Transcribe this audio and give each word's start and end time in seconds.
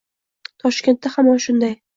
Toshkentda 0.63 1.13
hamon 1.19 1.39
shunday 1.47 1.79